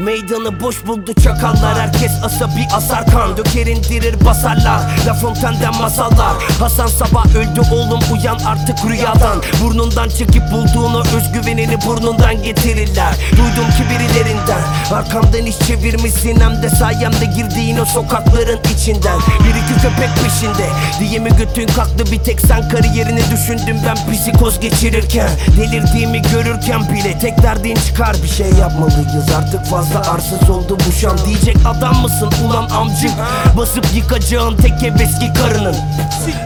Meydanı 0.00 0.60
boş 0.60 0.86
buldu 0.86 1.12
çakallar 1.24 1.78
Herkes 1.78 2.12
asabi 2.24 2.66
asarkan 2.72 3.36
Döker 3.36 3.66
indirir 3.66 4.24
basarlar 4.24 4.80
La 5.06 5.14
Fontaine'den 5.14 5.76
masallar. 5.80 6.32
Hasan 6.60 6.86
sabah 6.86 7.26
öldü 7.26 7.60
oğlum 7.72 8.00
uyan 8.12 8.38
artık 8.46 8.90
rüyadan. 8.90 9.42
Burnundan 9.62 10.08
çekip 10.08 10.42
bulduğunu 10.52 11.02
özgüvenini 11.16 11.78
burnundan 11.86 12.42
getirirler. 12.42 13.14
Duydum 13.32 13.70
ki 13.76 13.84
birilerinden 13.90 14.62
Arkamdan 14.94 15.46
iş 15.46 15.58
çevirmişsin. 15.58 16.40
Hem 16.40 16.62
de 16.62 16.70
sayemde 16.70 17.24
girdiğin 17.36 17.78
o 17.78 17.84
sokakların 17.84 18.60
içinden. 18.74 19.18
Bir 19.18 19.54
iki 19.54 19.82
köpek 19.82 20.10
peşinde 20.24 20.66
Diye 21.00 21.18
mi 21.18 21.30
götün 21.38 21.66
kalktı. 21.66 22.12
Bir 22.12 22.18
tek 22.18 22.40
sen 22.40 22.68
kariyerini 22.68 23.22
düşündüm 23.30 23.76
ben 23.86 24.12
psikoz 24.12 24.60
geçirirken. 24.60 25.30
Delirdiğimi 25.56 26.22
görürken 26.22 26.88
bile 26.92 27.18
tek 27.18 27.42
derdin 27.42 27.74
çıkar. 27.74 28.16
Bir 28.22 28.28
şey 28.28 28.50
yapmalıyız 28.60 29.30
Artık 29.38 29.66
fazla 29.66 29.89
arsız 29.98 30.50
oldu 30.50 30.78
bu 30.88 30.92
şan 30.92 31.18
Diyecek 31.26 31.56
adam 31.66 32.02
mısın 32.02 32.30
ulan 32.44 32.68
amcı 32.70 33.08
Basıp 33.56 33.86
yıkacağın 33.94 34.56
tek 34.56 34.82
ev 34.82 34.94
eski 35.00 35.32
karının. 35.32 35.76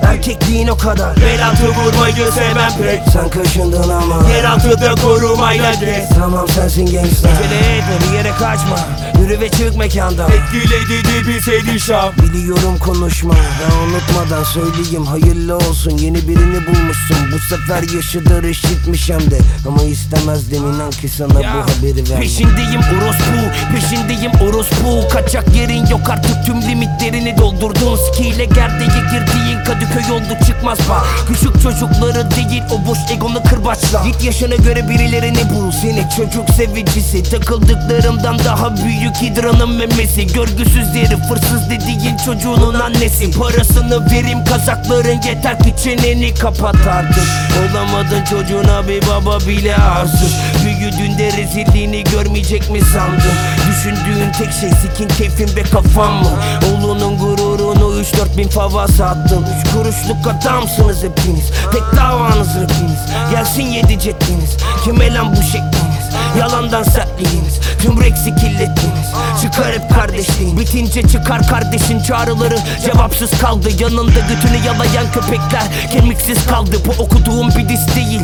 Erkekliğin 0.03 0.69
o 0.69 0.77
kadar. 0.77 1.17
Belatı 1.17 1.69
vurmayı 1.69 2.33
sevmem 2.33 2.73
pek. 2.83 3.03
Sen 3.13 3.31
kaşındın 3.31 3.89
ama. 3.89 4.31
Yeraltıda 4.31 4.95
korumayla 4.95 5.75
geç 5.75 6.05
Tamam 6.19 6.49
sensin 6.49 6.87
gençler. 6.87 7.31
Acele 7.33 7.77
etme 7.77 7.99
bir 8.09 8.17
yere 8.17 8.31
kaçma. 8.31 8.79
Yürü 9.21 9.41
ve 9.41 9.49
çık 9.49 9.77
mekandan 9.77 10.31
Etkiledi 10.31 11.29
bir 11.29 11.41
seni 11.41 11.81
şam. 11.81 12.13
Biliyorum 12.23 12.79
konuşma. 12.79 13.35
Daha 13.35 13.81
unutmadan 13.83 14.45
söyleyeyim 14.45 15.07
hayırlı 15.07 15.57
olsun. 15.57 15.99
Yeni 15.99 16.29
birini 16.29 16.67
bulmuşsun. 16.67 17.17
Bu 17.33 17.39
sefer 17.39 17.97
yaşıdır 17.97 18.45
eşitmiş 18.45 19.11
hem 19.11 19.31
de. 19.31 19.39
Ama 19.69 19.83
istemezdim 19.83 20.75
inan 20.75 20.91
ki 20.91 21.09
sana 21.09 21.35
bu 21.35 21.45
haberi 21.45 22.11
ver 22.11 22.21
Peşindeyim 22.21 22.81
orospu 22.81 23.34
Peşindeyim 23.75 24.33
orospu. 24.41 25.09
Kaçak 25.13 25.57
yerin 25.57 25.87
yok 25.87 26.11
artık. 26.11 26.47
Tüm 26.47 26.63
limitlerini 26.63 27.39
doldurdun. 27.39 27.97
Skiyle 27.97 28.45
gerdeğe 28.45 28.87
girdiğin 28.87 29.65
Kadıköy 29.65 30.13
oldu 30.13 30.45
çıkmaz 30.47 30.79
bak. 30.89 31.07
Küçük 31.29 31.63
çocukları 31.63 32.31
değil 32.31 32.63
o 32.71 32.89
boş 32.89 32.99
egonu 33.11 33.43
kırbaçla. 33.43 34.03
Git 34.05 34.25
yaşına 34.25 34.55
göre 34.55 34.89
birilerini 34.89 35.51
bul. 35.55 35.73
Seni 35.73 36.07
çocuk 36.17 36.51
sevicisi. 36.51 37.23
Takıldıklarımdan 37.23 38.39
daha 38.39 38.77
büyük 38.77 39.17
hidranın 39.17 39.71
memesi. 39.71 40.27
Görgüsüz 40.27 40.95
herif 40.95 41.21
hırsız 41.31 41.71
dediğin 41.71 42.17
çocuğunun 42.17 42.75
annesi. 42.75 43.31
Parasını 43.31 44.11
verim 44.11 44.45
kazakların 44.45 45.23
yeter 45.23 45.59
ki 45.59 45.75
çeneni 45.85 46.35
kapat 46.35 46.77
artık. 46.77 47.25
Olamadın 47.61 48.25
çocuğuna 48.25 48.89
bir 48.89 49.03
baba 49.07 49.41
bile 49.41 49.77
arsız 49.77 50.35
görmeyecek 52.55 52.71
mi 52.71 52.81
sandın 52.81 53.35
Düşündüğün 53.69 54.33
tek 54.33 54.53
şey 54.53 54.71
sikin 54.71 55.09
keyfin 55.09 55.57
ve 55.57 55.63
kafan 55.63 56.13
mı? 56.13 56.31
Oğlunun 56.73 57.19
gururunu 57.19 58.01
3-4 58.01 58.37
bin 58.39 58.49
fava 58.49 58.89
sattın 58.89 59.47
Üç 59.61 59.73
kuruşluk 59.73 60.27
adamsınız 60.27 61.03
hepiniz. 61.03 61.51
Tek 61.73 61.83
davanız 61.97 62.49
rapiniz 62.49 63.31
Gelsin 63.31 63.63
yedi 63.63 63.99
ceddiniz 63.99 64.57
Kime 64.85 65.15
lan 65.15 65.37
bu 65.37 65.43
şekliniz? 65.43 66.05
Yalandan 66.39 66.83
sertliğiniz. 66.83 67.61
Tüm 67.83 68.03
reksi 68.03 68.35
kirlettiniz. 68.35 69.09
Çıkar 69.43 69.73
hep 69.73 69.95
kardeşliğin. 69.95 70.59
Bitince 70.59 71.03
çıkar 71.09 71.49
kardeşin 71.49 72.03
çağrıları. 72.03 72.59
Cevapsız 72.85 73.31
kaldı. 73.41 73.69
Yanında 73.79 74.21
götünü 74.21 74.67
yalayan 74.67 75.13
köpekler. 75.13 75.63
Kemiksiz 75.93 76.47
kaldı. 76.47 76.77
Bu 76.87 77.03
okuduğum 77.03 77.49
bir 77.49 77.69
diz 77.69 77.97
değil 77.97 78.21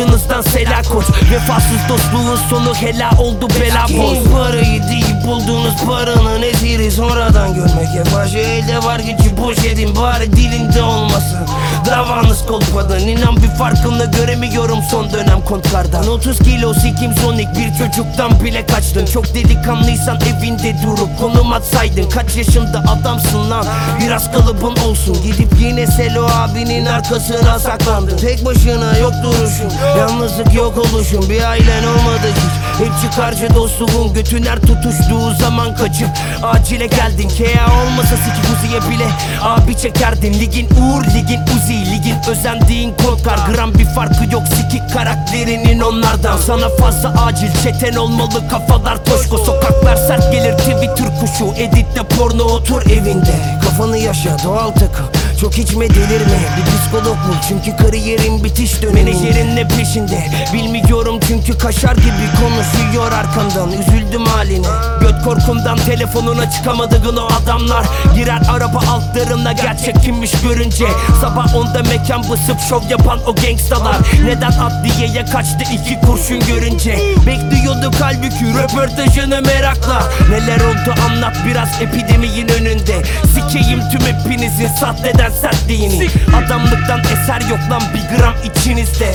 Ardınızdan 0.00 0.42
sela 0.42 0.82
koç 0.82 1.04
Vefasız 1.32 1.88
dostluğun 1.88 2.36
sonu 2.50 2.74
hela 2.74 3.10
oldu 3.18 3.48
bela 3.60 3.84
boz. 3.84 4.32
Parayı 4.32 4.82
değil 4.88 5.14
bulduğunuz 5.26 5.74
paranın 5.86 6.42
esiri 6.42 6.90
Sonradan 6.90 7.54
görmek 7.54 8.14
başı 8.14 8.38
elde 8.38 8.78
var 8.78 8.98
gücü. 8.98 9.36
Boş 9.36 9.58
edin 9.58 9.96
Bari 9.96 10.32
dilinde 10.32 10.82
olmasın. 10.82 11.38
Davanız 11.86 12.46
kolpadan 12.46 13.00
inan 13.00 13.36
bir 13.36 13.48
farkını 13.48 14.10
göremiyorum 14.10 14.78
son 14.90 15.12
dönem 15.12 15.44
kontlardan. 15.44 16.08
30 16.08 16.38
kilo 16.38 16.74
sikim 16.74 17.14
sonik 17.14 17.48
bir 17.56 17.78
çocuktan 17.78 18.44
bile 18.44 18.66
kaçtın. 18.66 19.06
Çok 19.06 19.34
delikanlıysan 19.34 20.18
evinde 20.20 20.76
durup 20.86 21.18
konum 21.20 21.52
atsaydın. 21.52 22.10
Kaç 22.10 22.36
yaşında 22.36 22.84
adamsın 22.88 23.50
lan? 23.50 23.66
Biraz 24.00 24.32
kalıbın 24.32 24.76
olsun. 24.76 25.22
Gidip 25.22 25.52
yine 25.60 25.86
Selo 25.86 26.26
abinin 26.26 26.86
arkasına 26.86 27.58
saklandın. 27.58 28.16
Tek 28.16 28.44
başına 28.44 28.98
yok 28.98 29.12
duruşun 29.22 29.70
Yalnızlık 29.98 30.54
yok 30.54 30.78
oluşun 30.78 31.30
bir 31.30 31.42
ailen 31.42 31.82
olmadı 31.82 32.26
hiç. 32.36 32.86
Hep 32.86 32.92
çıkarcı 33.02 33.54
dostluğun 33.54 34.14
götün 34.14 34.44
her 34.44 34.60
tutuştuğu 34.60 35.34
zaman 35.40 35.76
kaçıp. 35.76 36.08
Acile 36.42 36.86
geldin 36.86 37.28
Kea 37.28 37.66
olmasa 37.82 38.16
siki 38.16 38.52
kuziye 38.52 38.80
bile. 38.80 39.06
Abi 39.42 39.76
çekerdin 39.76 40.34
ligin 40.34 40.66
uğur 40.66 41.04
ligin 41.04 41.40
uzi 41.56 41.90
Ligin 41.90 42.16
özendiğin 42.30 42.94
kontkar 43.04 43.38
Gram 43.52 43.74
bir 43.74 43.84
farkı 43.84 44.24
yok 44.32 44.42
sikik 44.48 44.92
karakterinin 44.94 45.80
onlardan. 45.80 46.36
Sana 46.36 46.68
fazla 46.68 47.24
acil 47.26 47.52
çeten 47.62 47.96
olmalı 47.96 48.48
kafalar. 48.50 49.04
Toşko 49.04 49.38
Sokaklar 49.38 49.96
sert 49.96 50.32
gelir 50.32 50.52
Twitter 50.52 51.20
kuşu. 51.20 51.54
Editte 51.56 52.02
porno 52.18 52.42
otur 52.42 52.82
evinde. 52.86 53.34
Kafanı 53.62 53.98
yaşa 53.98 54.36
doğal 54.44 54.70
takıl. 54.70 55.04
Çok 55.40 55.58
içme 55.58 55.90
delirme. 55.90 56.38
Bir 56.56 56.64
psikolog 56.64 57.16
bul 57.16 57.36
çünkü 57.48 57.76
kariyerin 57.76 58.44
bitiş 58.44 58.82
dönemi. 58.82 59.04
Menajerin 59.04 59.56
ne 59.56 59.69
peşinde. 59.78 60.24
Bilmiyorum 60.52 61.20
çünkü 61.28 61.58
kaşar 61.58 61.96
gibi 61.96 62.26
konuşuyor 62.40 63.12
arkamdan. 63.12 63.72
Üzüldüm 63.72 64.26
haline. 64.26 64.66
Göt 65.00 65.24
korkumdan 65.24 65.76
telefonuna 65.76 66.50
çıkamadığın 66.50 67.16
o 67.16 67.28
adamlar. 67.42 67.86
Girer 68.14 68.42
araba 68.50 68.78
altlarına 68.78 69.52
gerçek 69.52 70.02
kimmiş 70.02 70.32
görünce. 70.42 70.86
Sabah 71.20 71.54
onda 71.54 71.82
mekan 71.82 72.22
basıp 72.30 72.60
şov 72.68 72.82
yapan 72.90 73.18
o 73.26 73.34
gangstalar. 73.34 73.96
Neden 74.24 74.52
adliyeye 74.52 75.24
kaçtı 75.24 75.64
iki 75.72 76.00
kurşun 76.00 76.40
görünce? 76.40 76.98
Bekliyordu 77.26 77.90
halbuki 78.00 78.44
röportajını 78.58 79.42
merakla. 79.42 80.02
Neler 80.30 80.60
oldu 80.60 80.94
anlat 81.08 81.36
biraz 81.46 81.68
epideminin 81.82 82.48
önünde. 82.48 83.02
Sikeyim 83.34 83.80
tüm 83.90 84.00
hepinizin 84.00 84.68
sahteden 84.80 85.30
sertliğini. 85.30 86.08
Adamlıktan 86.44 87.00
eser 87.00 87.40
yok 87.50 87.60
lan 87.70 87.82
bir 87.94 88.16
gram 88.16 88.34
içinizde 88.44 89.14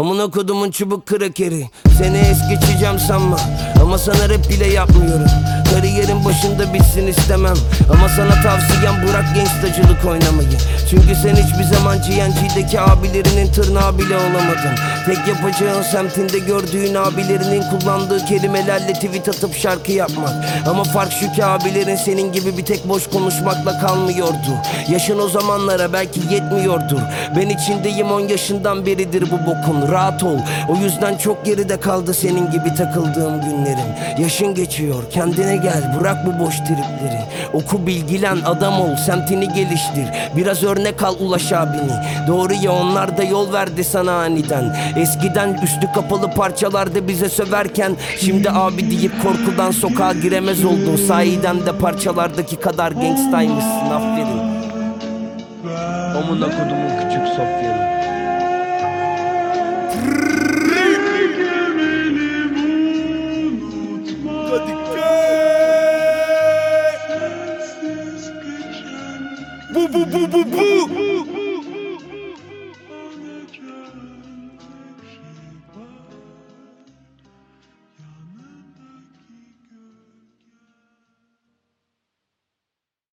Amına 0.00 0.30
kodumun 0.30 0.70
çubuk 0.70 1.06
krakeri. 1.06 1.70
Seni 1.98 2.18
es 2.18 2.38
geçeceğim 2.48 2.98
sanma. 2.98 3.36
Ama 3.82 3.98
sana 3.98 4.28
rap 4.28 4.50
bile 4.50 4.66
yapmıyorum. 4.66 5.26
Kariyerin 5.74 6.24
başında 6.24 6.74
bitsin 6.74 7.06
istemem. 7.06 7.54
Ama 7.92 8.08
sana 8.08 8.42
tavsiyem 8.42 9.06
bırak 9.08 9.24
gangstacılık 9.34 10.04
oynamayı 10.04 10.48
Çünkü 10.90 11.14
sen 11.14 11.36
hiçbir 11.36 11.64
zaman 11.64 11.98
GNG'deki 11.98 12.80
abilerinin 12.80 13.52
tırnağı 13.52 13.98
bile 13.98 14.16
olamadın. 14.16 14.74
Tek 15.06 15.18
yapacağın 15.28 15.82
semtinde 15.82 16.38
gördüğün 16.38 16.94
abilerinin 16.94 17.62
kullandığı 17.62 18.24
kelimelerle 18.24 18.92
tweet 18.92 19.28
atıp 19.28 19.54
şarkı 19.54 19.92
yapmak. 19.92 20.34
Ama 20.66 20.84
fark 20.84 21.12
şu 21.12 21.32
ki 21.32 21.44
abilerin 21.44 21.96
senin 21.96 22.32
gibi 22.32 22.58
bir 22.58 22.64
tek 22.64 22.88
boş 22.88 23.06
konuşmakla 23.06 23.78
kalmıyordu. 23.78 24.52
Yaşın 24.88 25.18
o 25.18 25.28
zamanlara 25.28 25.92
belki 25.92 26.20
yetmiyordur 26.30 27.00
Ben 27.36 27.48
içindeyim 27.48 28.12
10 28.12 28.20
yaşından 28.20 28.86
beridir 28.86 29.22
bu 29.30 29.46
bokun. 29.46 29.92
Rahat 29.92 30.22
ol. 30.22 30.38
O 30.68 30.76
yüzden 30.76 31.16
çok 31.16 31.44
geride 31.44 31.80
kaldı 31.80 32.14
senin 32.14 32.50
gibi 32.50 32.74
takıldığım 32.74 33.40
günlerim 33.40 33.90
Yaşın 34.18 34.54
geçiyor 34.54 35.02
kendine 35.10 35.56
gel. 35.56 35.98
Bırak 36.00 36.26
bu 36.26 36.44
boş 36.44 36.56
tripleri. 36.56 37.20
Oku 37.52 37.86
bilgilen 37.86 38.38
adam 38.44 38.80
ol. 38.80 38.96
Semtini 38.96 39.48
geliştir. 39.48 40.06
Biraz 40.36 40.62
örnek 40.62 40.79
al 41.02 41.14
Ulaş 41.20 41.52
abini. 41.52 41.92
Doğru 42.28 42.52
ya 42.54 42.72
onlar 42.72 43.16
da 43.16 43.22
yol 43.22 43.52
verdi 43.52 43.84
sana 43.84 44.12
aniden. 44.12 44.76
Eskiden 44.96 45.60
üstü 45.62 45.92
kapalı 45.94 46.30
parçalarda 46.30 47.08
bize 47.08 47.28
söverken 47.28 47.96
Şimdi 48.20 48.50
abi 48.50 48.90
deyip 48.90 49.12
korkudan 49.22 49.70
sokağa 49.70 50.12
giremez 50.12 50.64
oldun. 50.64 50.96
Sahiden 50.96 51.66
de 51.66 51.78
parçalardaki 51.78 52.56
kadar 52.56 52.92
gangstaymışsın 52.92 53.90
aferin. 53.90 54.40
Amına 56.16 56.46
kodumun 56.46 56.90
küçük 57.02 57.28
Sofya'nı 57.28 57.90
Bu 70.12 70.18
bu 70.18 70.32
bu 70.32 70.42
bu 70.52 70.90
bu 70.96 71.09